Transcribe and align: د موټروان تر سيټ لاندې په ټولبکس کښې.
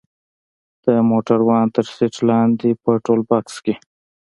د 0.83 0.85
موټروان 1.09 1.65
تر 1.75 1.85
سيټ 1.95 2.15
لاندې 2.29 2.69
په 2.83 2.91
ټولبکس 3.05 3.55
کښې. 3.63 3.75